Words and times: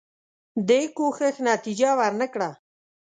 دې 0.67 0.81
کوښښ 0.97 1.35
نتیجه 1.49 1.89
ورنه 1.99 2.27
کړه. 2.33 2.49